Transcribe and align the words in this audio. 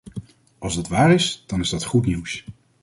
Als 0.59 0.75
dat 0.75 0.87
waar 0.87 1.11
is, 1.13 1.43
dan 1.47 1.59
is 1.59 1.69
dat 1.69 1.83
goed 1.83 2.05
nieuws. 2.05 2.45